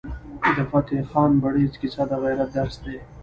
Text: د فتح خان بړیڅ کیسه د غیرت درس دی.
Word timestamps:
د 0.55 0.57
فتح 0.69 0.99
خان 1.09 1.31
بړیڅ 1.43 1.73
کیسه 1.81 2.03
د 2.09 2.11
غیرت 2.23 2.49
درس 2.57 2.75
دی. 2.83 2.97